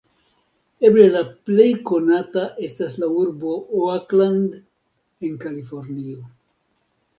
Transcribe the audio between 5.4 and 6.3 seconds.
Kalifornio.